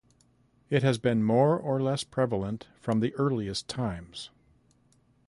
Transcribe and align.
It 0.71 0.81
has 0.81 0.97
been 0.97 1.23
more 1.23 1.55
or 1.59 1.79
less 1.79 2.03
prevalent 2.03 2.65
from 2.79 3.01
the 3.01 3.13
earliest 3.17 3.67
times. 3.67 4.31